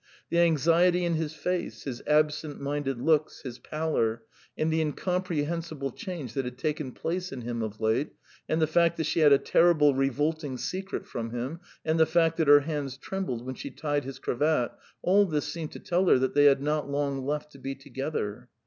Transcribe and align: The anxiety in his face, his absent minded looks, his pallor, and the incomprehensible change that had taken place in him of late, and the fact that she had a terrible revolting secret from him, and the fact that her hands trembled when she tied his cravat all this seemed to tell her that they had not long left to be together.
The 0.31 0.39
anxiety 0.39 1.05
in 1.05 1.13
his 1.13 1.35
face, 1.35 1.83
his 1.83 2.01
absent 2.07 2.59
minded 2.59 2.99
looks, 2.99 3.41
his 3.43 3.59
pallor, 3.59 4.23
and 4.57 4.73
the 4.73 4.81
incomprehensible 4.81 5.91
change 5.91 6.33
that 6.33 6.43
had 6.43 6.57
taken 6.57 6.91
place 6.91 7.31
in 7.31 7.41
him 7.41 7.61
of 7.61 7.79
late, 7.79 8.13
and 8.49 8.59
the 8.59 8.65
fact 8.65 8.97
that 8.97 9.03
she 9.03 9.19
had 9.19 9.31
a 9.31 9.37
terrible 9.37 9.93
revolting 9.93 10.57
secret 10.57 11.05
from 11.05 11.29
him, 11.29 11.59
and 11.85 11.99
the 11.99 12.07
fact 12.07 12.37
that 12.37 12.47
her 12.47 12.61
hands 12.61 12.97
trembled 12.97 13.45
when 13.45 13.53
she 13.53 13.69
tied 13.69 14.03
his 14.03 14.17
cravat 14.17 14.71
all 15.03 15.27
this 15.27 15.53
seemed 15.53 15.71
to 15.73 15.79
tell 15.79 16.07
her 16.07 16.17
that 16.17 16.33
they 16.33 16.45
had 16.45 16.63
not 16.63 16.89
long 16.89 17.23
left 17.23 17.51
to 17.51 17.59
be 17.59 17.75
together. 17.75 18.49